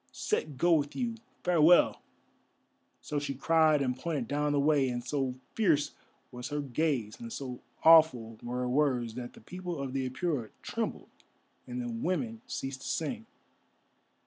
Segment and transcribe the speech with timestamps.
[0.11, 1.13] Set go with you.
[1.43, 2.01] Farewell!"
[3.01, 5.91] So she cried and pointed down the way, and so fierce
[6.31, 10.49] was her gaze, and so awful were her words, that the people of the Apura
[10.63, 11.09] trembled
[11.67, 13.27] and the women ceased to sing.